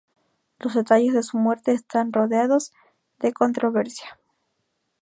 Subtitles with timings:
[0.57, 2.73] Los detalles de su muerte están rodeados
[3.19, 4.17] de controversia.